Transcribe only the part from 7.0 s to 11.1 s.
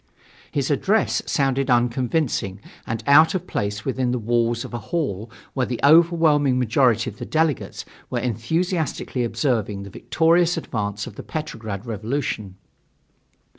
of the delegates were enthusiastically observing the victorious advance